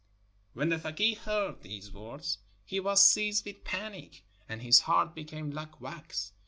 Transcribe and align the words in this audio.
'"When 0.55 0.69
the 0.69 0.79
fakeeh 0.79 1.15
heard 1.15 1.61
these 1.61 1.91
words, 1.91 2.39
he 2.65 2.79
was 2.79 3.05
seized 3.07 3.45
with 3.45 3.63
panic, 3.63 4.23
and 4.49 4.63
his 4.63 4.79
heart 4.79 5.13
became 5.13 5.53
Hke 5.53 5.79
wax. 5.79 6.31